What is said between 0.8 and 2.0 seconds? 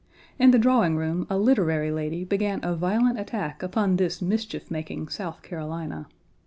room a literary